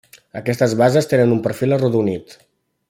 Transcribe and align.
Aquestes 0.39 0.73
bases 0.79 1.11
tenen 1.13 1.37
un 1.37 1.45
perfil 1.47 1.77
arrodonit. 1.79 2.39